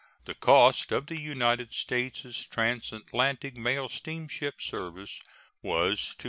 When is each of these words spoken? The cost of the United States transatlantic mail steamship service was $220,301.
The 0.25 0.33
cost 0.33 0.91
of 0.91 1.05
the 1.05 1.19
United 1.21 1.73
States 1.75 2.23
transatlantic 2.47 3.55
mail 3.55 3.87
steamship 3.87 4.59
service 4.59 5.21
was 5.61 6.15
$220,301. 6.19 6.19